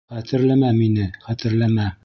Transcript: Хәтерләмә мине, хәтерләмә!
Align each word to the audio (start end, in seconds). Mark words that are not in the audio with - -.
Хәтерләмә 0.13 0.71
мине, 0.79 1.07
хәтерләмә! 1.29 1.91